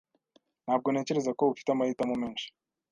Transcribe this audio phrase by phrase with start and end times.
[0.65, 2.47] Ntabwo ntekereza ko ufite amahitamo menshi.